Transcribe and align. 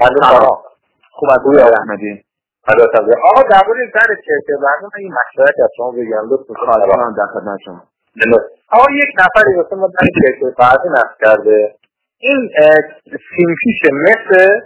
سلام 0.00 0.58
خوب 1.12 1.28
از 1.30 1.40
روی 1.44 1.58
احمدی. 1.62 2.24
آقا 3.30 3.42
در 3.50 3.62
مورد 3.66 3.92
در 3.94 4.06
چرته 4.26 4.52
برنامه 4.62 4.94
من 4.94 4.98
این 4.98 5.12
مشورت 5.12 5.54
از 5.64 5.70
شما 5.76 5.90
بگم. 5.90 6.24
لطف 6.30 6.46
خواهش 6.64 6.90
کنم 6.92 7.14
در 7.16 7.26
خدمت 7.34 7.58
شما. 7.64 7.82
آقا 8.72 8.86
یک 8.92 9.08
نفری 9.18 9.54
واسه 9.56 9.76
ما 9.76 9.86
در 9.86 10.06
چرته 10.20 10.54
فرضی 10.56 10.88
نصب 10.88 11.16
کرده. 11.20 11.74
این 12.18 12.50
سیمفیش 13.04 13.80
مثل 14.08 14.60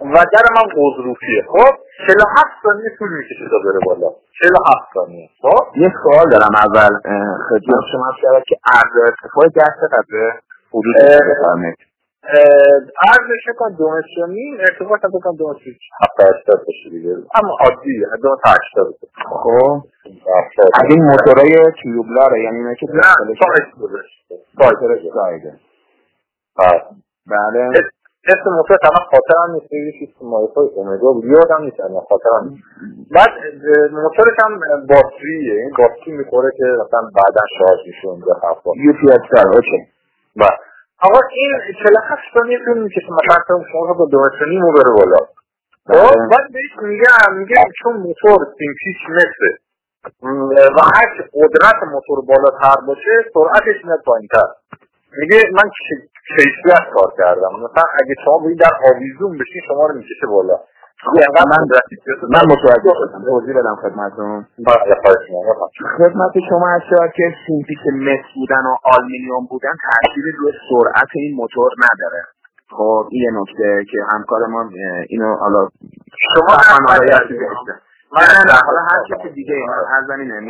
و 0.00 0.24
در 0.32 0.46
من 0.56 0.66
قضروفیه 0.76 1.42
خب؟ 1.48 1.74
47 2.06 2.46
ثانیه 2.62 2.90
طول 2.98 3.08
می‌کشه 3.18 3.44
تا 3.50 3.58
بره 3.64 3.80
بالا. 3.86 4.14
47 4.40 4.94
ثانیه. 4.94 5.28
خب؟ 5.42 5.76
یه 5.76 5.92
سوال 6.02 6.30
دارم 6.30 6.54
اول. 6.56 6.98
خدمت 7.48 7.84
شما 7.92 8.12
شود 8.20 8.42
که 8.48 8.56
عرض 8.66 8.94
ارتفاع 9.06 9.48
در 9.56 9.70
چقدره 9.80 10.40
حدود 10.68 10.96
بفرمایید؟ 11.30 11.93
عرضش 13.08 13.44
کن 13.58 13.74
دو 13.78 13.90
متر 13.90 14.22
و 14.22 14.26
نیم 14.26 14.56
ارتفاعش 14.60 15.00
هم 15.04 15.10
بکن 15.10 15.36
دو 15.36 15.48
متر 15.50 15.60
هفته 16.02 16.24
هشتاد 16.24 16.58
باشه 16.66 16.90
دیگه. 16.90 17.10
اما 17.10 17.56
عادی 17.60 18.04
دو 18.22 18.28
متر 18.32 18.56
هشتاد. 18.62 18.94
خب. 19.42 19.82
از 20.74 20.86
این 20.90 21.04
موتورای 21.04 21.72
تیوبلاره 21.82 22.40
یعنی 22.42 22.56
اینا 22.56 22.74
که 22.74 22.86
نه 22.92 23.14
گذاشته. 23.80 24.34
موتور 24.58 24.98
سایده 25.14 25.52
بله. 27.26 27.70
اسم 28.28 28.50
موتور 28.50 28.78
الان 28.82 29.04
خاطرم 29.10 29.54
نیست 29.54 29.72
یه 29.72 29.92
چیز 29.98 30.08
مایفای 30.22 30.66
اومگا 30.74 31.12
بود. 31.12 31.24
یادم 31.24 31.62
نیست 31.64 31.80
الان 31.80 32.02
خاطرم 32.10 32.48
نیست. 32.48 32.62
بعد 33.14 33.30
موتورش 33.92 34.36
هم 34.44 34.60
باتریه. 34.88 35.54
این 35.62 35.72
باتری 35.78 36.12
می‌خوره 36.12 36.50
که 36.56 36.64
مثلا 36.64 37.00
بعدا 37.00 37.42
شارژ 37.58 37.86
میشه 37.86 38.08
اونجا 38.08 38.32
حرفا 38.42 38.70
یو 38.76 38.92
پی 38.92 39.06
اس 39.06 39.46
اوکی. 39.56 39.78
بله. 40.36 40.73
آقا 41.02 41.20
این 41.32 41.52
47 41.84 42.22
ثانیه 42.34 42.58
طول 42.64 42.82
می‌کشه 42.82 43.08
مثلا 43.12 43.64
شما 43.72 43.94
با 43.98 44.06
دو 44.12 44.20
متر 44.20 44.48
نیم 44.48 44.62
بره 44.74 44.92
بالا 44.98 45.26
خب 45.86 46.18
بعد 46.30 46.52
بهش 46.52 46.82
میگم 46.82 47.38
میگه 47.38 47.56
چون 47.82 47.92
موتور 47.92 48.46
سیمپیچ 48.58 49.00
متره 49.10 49.58
و 50.76 50.80
هر 50.94 51.28
قدرت 51.34 51.82
موتور 51.92 52.24
بالاتر 52.28 52.80
باشه 52.86 53.30
سرعتش 53.34 53.84
میاد 53.84 54.02
پایینتر 54.06 54.48
میگه 55.18 55.38
من 55.52 55.70
کیفیت 56.36 56.90
کار 56.94 57.12
کردم 57.18 57.52
مثلا 57.54 57.82
اگه 58.00 58.14
شما 58.24 58.38
بودید 58.38 58.58
در 58.58 58.72
آویزون 58.94 59.38
بشین 59.38 59.62
شما 59.68 59.86
رو 59.86 59.94
می‌کشه 59.94 60.26
بالا 60.26 60.58
من 61.50 61.60
من 62.34 62.44
متوجه 62.52 62.92
شدم 63.00 63.24
توضیح 63.24 63.54
بدم 63.58 63.76
خدمتتون. 63.82 64.46
خدمت 65.98 66.32
شما 66.48 66.68
عرض 66.68 66.82
شود 66.90 67.10
که 67.16 67.34
سیم‌پیچ 67.46 67.78
مس 67.94 68.24
بودن 68.34 68.66
و 68.66 68.76
آلومینیوم 68.84 69.46
بودن 69.50 69.74
تأثیری 69.90 70.32
روی 70.38 70.52
سرعت 70.70 71.08
این 71.14 71.36
موتور 71.36 71.70
نداره. 71.84 72.22
خب 72.70 73.08
این 73.10 73.22
یه 73.22 73.30
نکته 73.40 73.84
که 73.90 73.98
همکار 74.10 74.46
ما 74.46 74.70
اینو 75.08 75.36
حالا 75.36 75.68
شما 76.34 76.56
من 78.12 78.26
حالا 78.66 78.80
هر 78.80 79.02
کسی 79.10 79.28
دیگه 79.34 79.54
هر 79.88 80.02
زمینه 80.08 80.40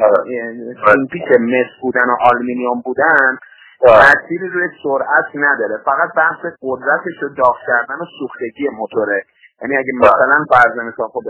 سیم‌پیچ 0.87 1.29
مس 1.41 1.71
بودن 1.83 2.11
و 2.11 2.17
آلومینیوم 2.31 2.81
بودن 2.85 3.39
تأثیری 3.81 4.49
روی 4.49 4.69
سرعت 4.83 5.29
نداره. 5.35 5.77
فقط 5.85 6.11
بحث 6.17 6.41
قدرتش 6.63 7.23
رو 7.23 7.29
داغ 7.29 7.57
کردن 7.67 7.95
و 7.95 8.05
سوختگی 8.19 8.69
موتوره. 8.79 9.25
یعنی 9.63 9.77
اگه 9.77 9.93
مثلا 10.01 10.45
فرض 10.51 10.79
مثال 10.79 11.09
خب 11.09 11.23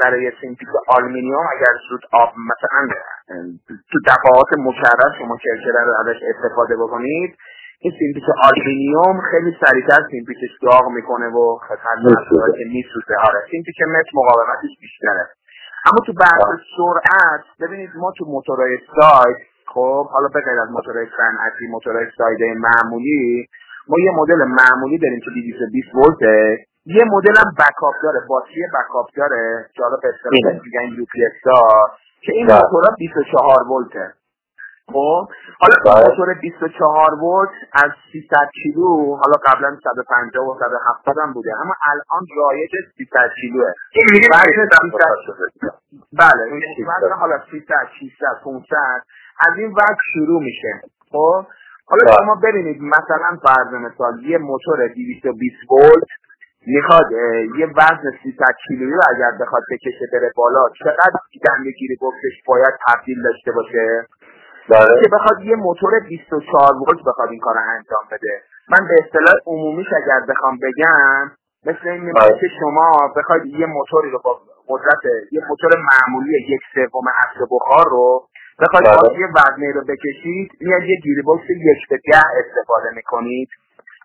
برای 0.00 0.32
سیم‌پیچ 0.40 0.68
آلومینیوم 0.88 1.46
اگر 1.56 1.74
زود 1.90 2.00
آب 2.12 2.30
مثلا 2.50 2.88
تو 3.90 3.98
دفعات 4.06 4.50
مکرر 4.58 5.18
شما 5.18 5.36
کرکره 5.36 5.84
رو 5.84 5.94
ازش 6.00 6.20
استفاده 6.34 6.76
بکنید 6.76 7.36
این 7.80 7.92
سیم‌پیچ 7.98 8.24
آلومینیوم 8.48 9.20
خیلی 9.30 9.56
سریعتر 9.66 10.00
سیم‌پیچش 10.10 10.52
داغ 10.62 10.88
می‌کنه 10.88 11.26
و 11.26 11.58
خطر 11.68 11.94
که 12.58 12.64
میسوزه. 12.74 13.14
آره 13.28 13.40
سیم‌پیچ 13.50 13.76
مس 13.82 14.06
مقاومتش 14.14 14.72
بیشتره. 14.80 15.24
اما 15.86 15.98
تو 16.06 16.12
بحث 16.12 16.42
سرعت 16.76 17.44
ببینید 17.60 17.90
ما 17.96 18.12
تو 18.18 18.24
موتورهای 18.24 18.78
side 18.96 19.36
خب 19.66 20.06
حالا 20.06 20.28
بغیر 20.28 20.60
از 20.62 20.70
موتورهای 20.70 21.06
صنعتی 21.16 21.66
موتورهای 21.70 22.06
side 22.18 22.47
ه 22.47 22.54
معمولی 22.54 23.48
ما 23.88 23.96
یه 23.98 24.10
مدل 24.16 24.44
معمولی 24.44 24.98
داریم 24.98 25.20
که 25.24 25.30
220 25.30 25.94
ولته. 25.94 26.66
یه 26.86 27.04
مدل 27.04 27.36
هم 27.36 27.54
backup 27.58 27.94
داره 28.02 28.20
باتری 28.28 28.66
backup 28.74 29.06
داره 29.16 29.66
که 29.74 29.82
حالا 29.82 29.96
به 29.96 30.08
اصطلاح 30.08 30.60
میگن 30.64 30.98
UP 30.98 31.20
که 32.20 32.32
این 32.32 32.46
موتورها 32.46 32.94
24 32.98 33.72
ولته. 33.72 34.12
خب؟ 34.92 35.28
حالا 35.60 36.06
موتور 36.08 36.34
24 36.34 37.14
ولت 37.14 37.50
از 37.72 37.90
300 38.12 38.36
کیلو 38.62 39.16
حالا 39.16 39.36
قبلا 39.46 39.76
150 39.84 40.46
و 40.46 40.58
170 40.58 41.16
هم 41.22 41.32
بوده 41.32 41.50
اما 41.60 41.74
الان 41.90 42.26
رایج 42.36 42.70
300 42.98 43.30
کیلوه. 43.40 43.72
بله 46.18 46.42
وزن 46.88 47.14
حالا 47.20 47.38
300 47.50 47.74
600 48.00 48.26
500 48.44 48.76
از 49.40 49.58
این 49.58 49.72
وقت 49.72 49.98
شروع 50.14 50.42
میشه. 50.42 50.80
خب؟ 51.12 51.46
حالا 51.86 52.16
شما 52.16 52.34
ببینید 52.34 52.82
مثلا 52.82 53.38
فرض 53.42 53.74
مثال 53.74 54.24
یه 54.24 54.38
موتور 54.38 54.88
220 54.88 55.72
ولت 55.72 56.08
می‌خواد 56.66 57.12
یه 57.58 57.66
وزن 57.66 58.12
300 58.22 58.44
کیلویی 58.68 58.92
رو 58.92 59.00
اگر 59.14 59.30
بخواد 59.40 59.62
بکشه 59.70 60.06
بره 60.12 60.32
بالا 60.36 60.64
چقدر 60.78 61.20
دنده 61.44 61.70
گیری 61.70 61.96
گفتش 61.96 62.42
باید 62.46 62.74
تبدیل 62.88 63.22
داشته 63.22 63.52
باشه؟ 63.52 64.06
که 65.02 65.08
بخواد 65.12 65.40
یه 65.42 65.56
موتور 65.56 65.90
24 66.08 66.72
ولت 66.74 67.04
بخواد 67.06 67.28
این 67.30 67.40
کار 67.40 67.58
انجام 67.58 68.04
بده. 68.10 68.42
من 68.68 68.88
به 68.88 68.94
اصطلاح 69.04 69.34
عمومیش 69.46 69.86
اگر 69.86 70.26
بخوام 70.28 70.58
بگم 70.62 71.30
مثل 71.66 71.88
این 71.88 72.00
میمونه 72.00 72.40
که 72.40 72.48
شما 72.60 73.12
بخواید 73.16 73.44
یه 73.46 73.66
موتوری 73.66 74.10
رو 74.10 74.20
با 74.24 74.40
قدرت 74.68 75.04
یه 75.32 75.40
موتور 75.48 75.70
معمولی 75.92 76.30
یک 76.48 76.60
سوم 76.74 77.04
اسب 77.22 77.46
بخار 77.50 77.84
رو 77.90 78.22
بخواید 78.60 78.86
با 79.02 79.12
یه 79.18 79.26
وزنی 79.36 79.72
رو 79.72 79.84
بکشید 79.84 80.50
میاد 80.60 80.82
یه 80.82 80.96
گیربکس 80.96 81.50
یک 81.50 81.88
به 81.90 81.98
ده 82.12 82.22
استفاده 82.44 82.90
می‌کنید. 82.94 83.48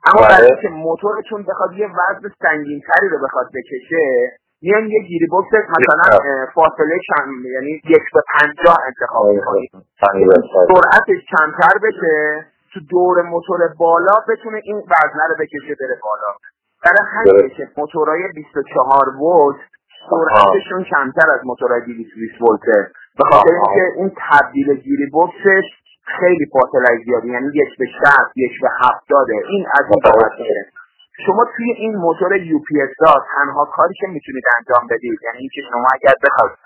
اما 0.08 0.22
برای 0.30 0.62
که 0.62 0.70
موتورتون 0.70 1.44
بخواد 1.44 1.74
یه 1.74 1.88
وزن 1.88 2.30
سنگین 2.42 2.82
تری 2.88 3.10
رو 3.10 3.18
بخواد 3.26 3.48
بکشه 3.56 4.32
میان 4.62 4.88
یه 4.88 5.02
گیربکس 5.08 5.48
مثلا 5.54 6.20
فاصله 6.56 6.98
کم 7.08 7.30
یعنی 7.56 7.82
یک 7.96 8.04
به 8.14 8.22
پنجاه 8.34 8.78
انتخاب 8.88 9.26
می‌کنید. 9.28 9.72
سرعتش 10.68 11.20
کمتر 11.32 11.78
بشه 11.84 12.46
تو 12.74 12.80
دور 12.90 13.22
موتور 13.22 13.60
بالا 13.80 14.14
بتونه 14.30 14.62
این 14.64 14.78
وزنه 14.78 15.28
رو 15.30 15.36
بکشه 15.40 15.76
بره 15.80 16.00
بالا. 16.04 16.32
برای 16.84 17.08
همینه 17.14 17.50
که 17.50 17.68
موتورهای 17.78 18.22
24 18.36 19.10
ولت 19.10 19.60
سرعتشون 20.10 20.84
کمتر 20.84 21.32
از 21.32 21.40
موتورهای 21.46 21.82
220 21.82 22.42
ولته. 22.42 22.92
به 23.18 23.24
خاطر 23.30 23.52
اینکه 23.52 23.84
این 23.98 24.12
تبدیل 24.30 24.74
گیربکسش 24.76 25.66
خیلی 26.20 26.46
فاصله 26.54 27.04
زیادی 27.06 27.28
یعنی 27.28 27.48
یک 27.54 27.78
به 27.80 27.86
شصت 27.86 28.32
یک 28.36 28.62
به 28.62 28.70
هفتاده. 28.82 29.34
این 29.50 29.68
از 29.80 29.86
این 29.92 30.02
شما 31.26 31.46
توی 31.56 31.72
این 31.72 31.96
موتور 31.96 32.38
UP 32.38 32.76
تنها 33.36 33.66
کاری 33.66 33.94
که 34.00 34.08
می‌تونید 34.08 34.44
انجام 34.58 34.88
بدید 34.88 35.20
یعنی 35.24 35.38
اینکه 35.38 35.62
شما 35.72 35.88
اگر 35.94 36.14
بخواید 36.24 36.58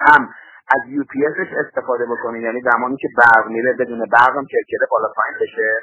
هم 0.00 0.28
از 0.68 0.88
UP 0.88 1.26
استفاده 1.66 2.06
بکنید 2.06 2.42
یعنی 2.42 2.60
زمانی 2.60 2.96
که 2.96 3.08
برق 3.16 3.46
میره 3.46 3.72
بدون 3.72 3.98
برق 3.98 4.36
هم 4.36 4.46
کرکره 4.46 4.86
بالا 4.90 5.08
پایین 5.16 5.36
بشه. 5.42 5.80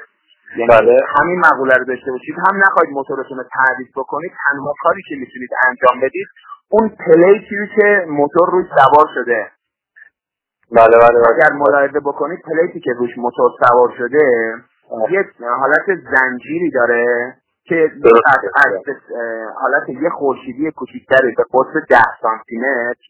یعنی 0.56 0.68
بله. 0.68 1.06
همین 1.16 1.40
مقوله 1.40 1.76
رو 1.76 1.84
داشته 1.84 2.12
باشید. 2.12 2.34
هم 2.38 2.56
نخواهید 2.64 2.92
موتورتون 2.94 3.38
رو 3.38 3.44
تعویض 3.44 3.88
بکنید 3.96 4.32
تنها 4.44 4.74
کاری 4.82 5.02
که 5.08 5.14
می‌تونید 5.16 5.50
انجام 5.68 6.00
بدید 6.00 6.26
اون 6.68 6.88
plate 7.06 7.48
ی 7.48 7.56
که 7.76 8.04
موتور 8.08 8.50
روش 8.50 8.66
سوار 8.66 9.08
شده. 9.14 9.50
بله 10.76 10.98
بله, 10.98 11.20
بله. 11.20 11.28
اگر 11.34 11.52
ملاحظه 11.52 12.00
بکنید 12.00 12.38
پلیتی 12.42 12.80
که 12.80 12.92
روش 12.92 13.10
موتور 13.18 13.50
سوار 13.60 13.94
شده 13.98 14.18
یه 15.10 15.24
حالت 15.60 15.84
زنجیری 16.10 16.70
داره 16.70 17.34
که 17.64 17.90
از 18.04 18.40
حالت 19.60 19.88
یه 19.88 20.10
خورشیدی 20.10 20.70
کوچیکتری 20.70 21.34
به 21.36 21.44
قطر 21.54 21.80
ده 21.88 22.02
سانتی 22.22 22.56
متر 22.58 23.06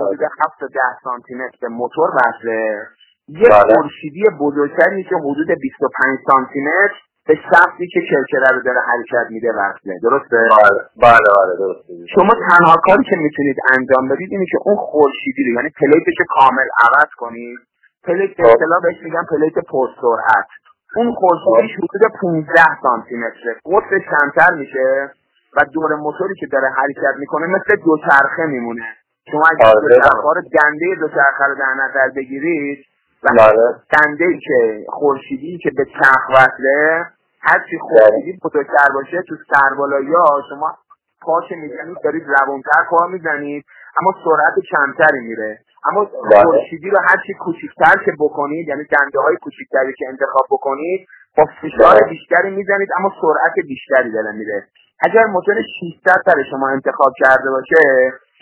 حدود 0.00 0.22
هفت 0.22 0.60
تا 0.60 0.66
ده 0.66 0.98
سانتی 1.04 1.34
متر 1.34 1.58
به 1.60 1.68
موتور 1.68 2.10
وصله. 2.16 2.86
یه 3.28 3.48
خورشیدی 3.50 4.24
بزرگتری 4.40 5.04
که 5.04 5.16
حدود 5.16 5.46
25 5.60 6.18
سانتی 6.26 6.60
متر 6.60 6.94
به 7.26 7.38
سختی 7.50 7.86
که 7.86 8.00
کرکره 8.10 8.48
رو 8.56 8.62
داره 8.62 8.80
حرکت 8.80 9.30
میده 9.30 9.48
وصله 9.52 9.98
درسته؟ 10.02 10.36
بله 10.36 10.80
بله 11.02 11.28
بله 11.38 11.54
درسته. 11.58 11.92
شما 12.14 12.32
تنها 12.48 12.76
کاری 12.86 13.04
که 13.10 13.16
می‌تونید 13.16 13.56
انجام 13.76 14.08
بدید 14.08 14.28
اینه 14.32 14.46
که 14.52 14.58
اون 14.64 14.76
خورشیدی 14.76 15.42
رو 15.44 15.54
یعنی 15.56 15.70
plate 15.80 16.07
ش 16.07 16.18
کامل 16.28 16.68
عوض 16.84 17.10
کنید. 17.16 17.58
plate 18.04 18.36
به 18.36 18.48
اصطلاح 18.48 18.80
بهش 18.82 19.02
میگن 19.02 19.24
plate 19.30 19.54
پرسرعت. 19.54 20.48
اون 20.96 21.14
خورشیدیش 21.14 21.76
حدود 21.76 22.12
15 22.20 22.62
سانتی 22.82 23.16
متره 23.16 23.52
قطرش 23.66 24.02
کمتر 24.10 24.54
میشه 24.54 25.10
و 25.56 25.64
دور 25.64 25.94
موتوری 25.94 26.34
که 26.40 26.46
داره 26.46 26.68
حرکت 26.68 27.14
می‌کنه 27.18 27.46
مثل 27.46 27.76
دوچرخه 27.84 28.46
میمونه. 28.46 28.86
شما 29.30 29.42
اگر 29.50 29.72
دوچرخه 29.72 30.28
رو 30.36 30.42
دنده 30.60 30.94
دوچرخه 31.00 31.44
رو 31.48 31.54
در 31.54 31.74
نظر 31.84 32.08
بگیرید 32.16 32.84
دنده 33.22 34.24
ای 34.24 34.38
که 34.38 34.84
خورشیدی 34.88 35.58
که 35.58 35.70
به 35.76 35.84
چرخ 35.84 36.28
وصله 36.28 37.04
هرچی 37.40 37.78
خورشیدی 37.78 38.38
بزرگتر 38.44 38.88
باشه 38.94 39.22
تو 39.28 39.34
سربالایی 39.50 40.12
ها 40.12 40.42
شما 40.48 40.76
پاش 41.22 41.44
می‌زنید 41.50 41.96
دارید 42.04 42.22
روانتر 42.28 42.84
کار 42.90 43.08
می‌زنید 43.08 43.64
اما 44.00 44.14
سرعت 44.24 44.54
کمتری 44.70 45.20
میره. 45.20 45.58
اما 45.90 46.04
بله. 46.04 46.42
خورشیدی 46.44 46.90
رو 46.90 46.98
هرچی 46.98 47.34
کوچیکتر 47.34 48.04
که 48.04 48.12
بکنید 48.20 48.68
یعنی 48.68 48.84
دنده 48.84 49.20
های 49.20 49.36
کوچیکتری 49.42 49.92
که 49.98 50.08
انتخاب 50.08 50.46
بکنید 50.50 51.06
با 51.36 51.44
فشار 51.62 51.94
بله. 51.94 52.10
بیشتری 52.10 52.50
می‌زنید 52.50 52.88
اما 52.96 53.12
سرعت 53.22 53.66
بیشتری 53.68 54.12
داره 54.12 54.32
میره. 54.32 54.66
اگر 55.00 55.24
موتور 55.24 55.54
600 55.80 56.22
سر 56.26 56.42
شما 56.50 56.68
انتخاب 56.68 57.12
کرده 57.18 57.50
باشه 57.50 57.76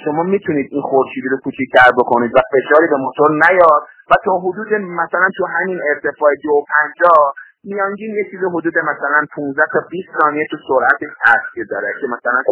شما 0.04 0.22
می‌تونید 0.22 0.68
این 0.70 0.82
خورشیدی 0.82 1.28
رو 1.28 1.38
کوچیکتر 1.44 1.90
بکنید 1.98 2.32
و 2.36 2.40
فشاری 2.52 2.86
به 2.90 2.96
موتور 2.96 3.30
نیاد 3.30 3.82
و 4.10 4.14
تا 4.24 4.32
حدود 4.44 4.72
مثلا 5.02 5.28
تو 5.36 5.46
همین 5.46 5.80
ارتفاع 5.90 6.30
دو 6.44 6.64
پنجاه 6.72 7.34
میانگین 7.64 8.14
یه 8.14 8.24
چیز 8.30 8.40
حدود 8.54 8.78
مثلا 8.78 9.20
15 9.36 9.62
تا 9.72 9.80
20 9.90 10.08
ثانیه 10.20 10.44
تو 10.50 10.56
سرعتش 10.68 11.12
تاثیر 11.24 11.66
داره 11.70 11.88
که 12.00 12.06
مثلا 12.14 12.42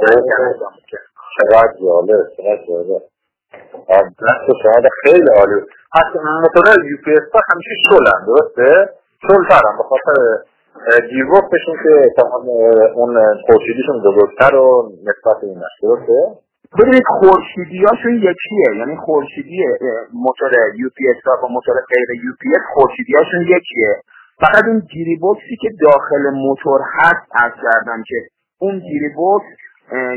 چقدر 1.36 1.72
جالب 1.82 2.26
چقدر 2.36 2.62
جالب. 2.68 3.02
دست 4.28 4.46
شما 4.62 4.88
خیلی 5.02 5.30
عالی. 5.38 5.60
پس 5.94 6.20
موتور 6.42 6.84
UPS 6.90 7.42
همیشه 7.50 7.74
شلن 7.88 8.26
درسته؟ 8.26 8.88
شلترن 9.26 9.76
به 9.78 9.84
خاطر 9.90 10.16
گیربکسشون 11.10 11.76
که 11.82 12.22
اون 12.94 13.34
خورشیدیشون 13.46 14.02
بزرگتر 14.04 14.54
و 14.54 14.92
نسبت 15.02 15.44
این 15.44 15.62
درسته؟ 15.82 16.47
ببینید 16.76 17.02
خورشیدیاشون 17.18 18.14
یکیه 18.14 18.68
یعنی 18.78 18.96
خورشیدی 18.96 19.58
موتور 20.12 20.52
UPS 20.76 21.16
با 21.42 21.48
موتور 21.48 21.74
غیر 21.90 22.24
UPS 22.24 22.62
خورشیدیاشون 22.74 23.40
یکیه. 23.40 23.94
فقط 24.40 24.64
اون 24.64 24.80
گیربکسی 24.92 25.56
که 25.60 25.68
داخل 25.80 26.30
موتور 26.30 26.80
هست 26.92 27.26
عرض 27.34 27.52
کردم 27.62 28.02
که 28.06 28.16
اون 28.58 28.78
گیربکس 28.78 29.46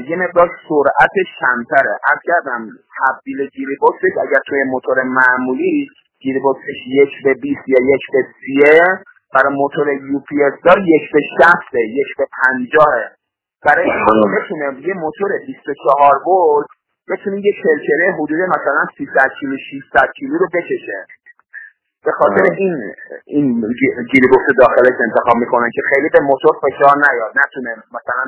یه 0.09 0.15
مقدار 0.15 0.50
سرعتش 0.69 1.30
کمتره 1.39 1.95
از 2.12 2.19
کردم 2.24 2.68
تبدیل 3.00 3.50
گیربکسش 3.50 4.18
اگر 4.21 4.39
توی 4.48 4.63
موتور 4.63 5.03
معمولی 5.03 5.88
گیربکسش 6.21 6.80
یک 6.88 7.24
به 7.24 7.33
20 7.33 7.59
یا 7.68 7.77
یک 7.94 8.01
به 8.13 8.21
30 8.45 8.62
برای 9.33 9.53
موتور 9.56 9.88
UPS 9.94 10.53
یک 10.86 11.12
به 11.13 11.19
60 11.39 11.74
یک 11.74 12.07
به 12.18 12.25
50 12.42 12.88
برای 13.66 13.86
اینکه 13.86 14.12
بتونه 14.38 14.88
یه 14.88 14.94
موتور 14.94 15.30
24 15.48 16.19
ولت 16.28 16.66
بتونه 17.10 17.38
یه 17.46 17.54
کرکره 17.63 18.13
حدود 18.13 18.40
مثلا 18.56 18.86
300 18.98 19.13
کیلو 19.40 19.58
600 19.94 20.12
کیلو 20.18 20.38
رو 20.38 20.48
بکشه. 20.54 21.06
به 22.06 22.12
خاطر 22.12 22.42
این 22.58 22.94
این 23.25 23.62
گیربکس 24.12 24.48
داخلش 24.60 24.96
انتخاب 25.08 25.36
می‌کنن 25.36 25.69
که 25.75 25.81
خیلی 25.90 26.10
به 26.13 26.19
موتور 26.19 26.54
فشار 26.63 26.96
نیاد 26.98 27.31
نتونه 27.44 27.75
مثلا 27.98 28.24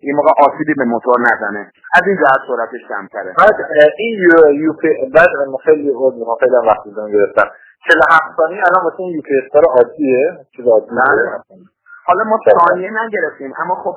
این 0.00 0.16
موقع 0.16 0.30
آسیبی 0.46 0.74
به 0.74 0.84
موتور 0.84 1.20
نزنه. 1.20 1.72
از 1.94 2.02
این 2.06 2.16
جهت 2.16 2.40
سرعتش 2.48 2.88
کمتره. 2.88 3.34
بعد 3.38 3.56
این 3.98 4.18
یو, 4.54 4.72
بعد 5.14 5.28
خیلی 5.64 5.92
خیلی 6.40 6.54
هم 6.54 6.66
وقت 6.66 7.12
گرفتم. 7.12 7.50
47 7.86 8.22
ثانیه 8.36 8.62
الان 8.68 8.84
واسه 8.84 9.00
این 9.00 9.14
UPS 9.14 9.64
عادیه؟ 9.76 10.38
چیز 10.56 10.66
عادیه؟ 10.66 11.77
حالا 12.08 12.24
ما 12.24 12.38
ثانیه 12.58 12.90
نگرفتیم 12.90 13.54
اما 13.58 13.74
خب 13.74 13.96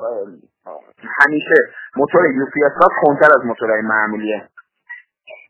همیشه 1.24 1.54
موتور 1.96 2.26
UPS 2.26 2.72
کندتر 3.02 3.30
از 3.36 3.44
موتورهای 3.44 3.80
معمولیه. 3.82 4.48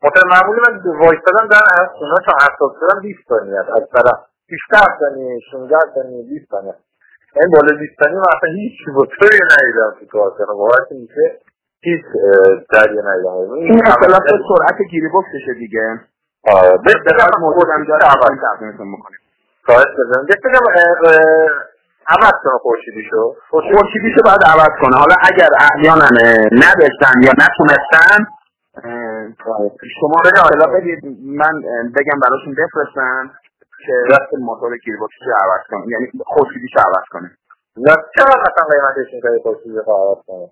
موتور 0.03 0.23
معمولی 0.29 0.59
من 0.67 0.73
وایستادم 0.99 1.47
در 1.51 1.61
اونا 2.01 2.17
تا 2.25 2.33
70 2.41 2.71
شدم 2.79 3.01
20 3.01 3.19
ثانیه 3.29 3.59
از 3.59 3.83
طرف 3.93 4.19
18 4.73 4.97
ثانیه 4.99 5.39
16 5.51 5.75
ثانیه 5.95 6.23
20 6.29 6.51
ثانیه. 6.51 6.75
این 7.41 7.49
بالا 7.53 7.77
20 7.79 7.93
ثانیه 8.03 8.17
من 8.17 8.25
اصلا 8.37 8.49
هیچ 8.49 8.77
موتوری 8.87 9.39
ندیدم 9.51 9.91
تو 9.99 10.05
کارخانه 10.05 10.53
باورت 10.59 10.91
میشه 10.91 11.39
هیچ 11.81 12.05
دریه 12.73 13.01
ندیدم. 13.07 13.51
این 13.53 13.87
اختلاف 13.87 14.23
سرعت 14.49 14.77
گیری 14.91 15.09
بکسشه 15.15 15.53
دیگه. 15.53 15.99
آره 16.47 16.77
بهتر 16.77 17.29
موتورم 17.39 17.83
داره 17.83 18.05
اول 18.05 18.37
تقسیمتون 18.41 18.87
می‌کنیم 18.87 19.19
خواهش 19.65 19.91
بزنم 19.99 20.25
بگم 20.25 20.65
عوض 22.07 22.35
کنه 22.43 22.57
خورشیدیشو. 22.61 23.35
خورشیدیشو 23.49 24.21
باید 24.25 24.43
عوض 24.53 24.73
کنه. 24.81 24.97
حالا 24.97 25.15
اگر 25.29 25.49
احیانا 25.59 26.07
نداشتن 26.51 27.15
یا 27.21 27.33
نتونستن 27.43 28.25
شما 29.99 30.17
به 30.23 30.29
اطلاع 30.45 30.79
بدید. 30.79 30.99
من 31.23 31.61
بگم 31.95 32.19
براشون 32.21 32.55
بفرستن 32.55 33.31
که 33.85 33.93
دست 34.11 34.33
موتور 34.39 34.77
گیرباکسش 34.77 35.27
عوض 35.43 35.63
کنه. 35.69 35.85
یعنی 35.87 36.11
خورشیدیشو 36.25 36.79
عوض 36.79 37.05
کنه. 37.11 37.31
نه 37.77 37.95
چرا 38.15 38.27
مثلا 38.27 38.65
قیمتش 38.69 39.13
اینطوری 39.13 39.39
خورشیدیشو 39.43 39.91
عوض 39.91 40.17
کنه؟ 40.27 40.49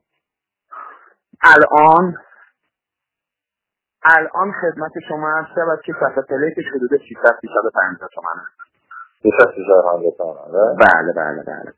الان 1.44 2.16
الان 4.04 4.52
خدمت 4.62 4.92
شما 5.08 5.30
عرض 5.30 5.46
شود 5.56 5.82
که 5.82 5.94
صفحه 5.94 6.22
پلیتش 6.22 6.66
حدود 6.76 6.98
600 6.98 7.06
650 7.08 7.10
تومنه 7.10 7.42
600 7.42 8.10
650 8.10 8.10
تومنه. 8.16 8.42
بله 10.80 11.14
بله 11.16 11.44
بله. 11.48 11.74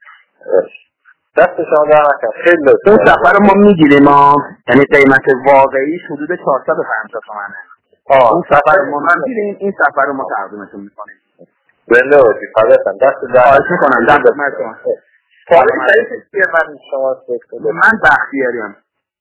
دست 1.38 1.56
شما 1.70 1.86
در 1.92 2.02
نکن 2.02 2.32
خیلی 2.44 2.72
اون 2.88 2.98
سفر 3.06 3.40
ما 3.40 3.54
می‌گیریم 3.54 4.04
ما. 4.04 4.36
یعنی 4.68 4.86
قیمت 4.86 5.22
واقعیش 5.48 6.02
حدود 6.12 6.30
450 6.46 7.22
تومنه. 7.28 7.56
اون 8.32 8.44
سفر 8.50 8.82
ما 8.92 9.00
می‌گیریم 9.00 9.58
این 9.60 9.72
سفر 9.72 10.06
رو 10.08 10.14
ما 10.14 10.28
تقدیمتون 10.38 10.82
می‌کنیم. 10.82 11.16
بله 11.92 12.22
باشی 12.22 12.46
فداتم 12.56 12.98
دست 12.98 13.34
در 13.34 13.42
خواهش 13.42 13.72
می‌کنم 13.72 14.06
دست 14.06 14.38
من 14.38 14.52
شما 16.92 17.16
من 17.72 18.00
بختیاریم. 18.04 18.76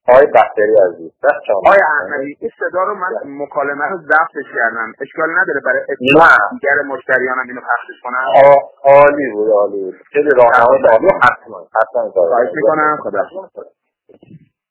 آقای 0.08 0.26
بختیاری 0.26 0.76
عزیز 0.86 1.12
آقای 1.54 1.78
احمدی 1.82 2.36
این 2.40 2.50
صدا 2.58 2.82
رو 2.82 2.94
من 2.94 3.42
مکالمه 3.42 3.84
رو 3.84 3.98
ضبطش 3.98 4.48
کردم. 4.54 4.92
اشکال 5.00 5.30
نداره 5.30 5.60
برای 5.64 5.80
دیگر 6.50 6.82
مشتریانم 6.86 7.48
اینو 7.48 7.60
پخشش 7.60 8.00
کنم. 8.02 8.26
عالی 8.84 9.32
بود 9.32 9.50
عالی 9.50 9.82
بود. 9.82 9.94
خیلی 10.12 10.30
راهنمای 10.30 10.82
عالی. 10.92 11.06
حتما 11.22 11.66
حتما. 11.82 12.10
خواهش 12.10 12.48
می‌کنم. 12.54 12.98
خدا 13.02 13.22